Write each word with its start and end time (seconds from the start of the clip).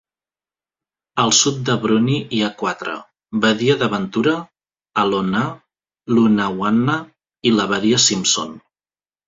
Al 1.23 1.33
sud 1.39 1.59
de 1.67 1.75
Bruny 1.83 2.15
hi 2.15 2.39
ha 2.45 2.49
quatre: 2.61 2.95
badia 3.45 3.77
d'aventura, 3.83 4.35
Alonnah, 5.05 5.45
Lunawanna 6.17 6.99
i 7.53 7.57
la 7.61 7.71
badia 7.77 8.05
Simpson. 8.11 8.61